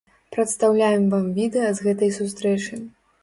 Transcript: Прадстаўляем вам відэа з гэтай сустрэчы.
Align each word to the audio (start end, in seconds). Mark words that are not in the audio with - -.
Прадстаўляем 0.35 1.03
вам 1.11 1.27
відэа 1.35 1.69
з 1.79 1.85
гэтай 1.89 2.11
сустрэчы. 2.17 2.81